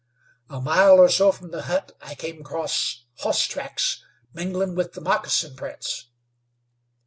[0.49, 5.01] A mile or so from the hut I came across hoss tracks minglin' with the
[5.01, 6.07] moccasin prints.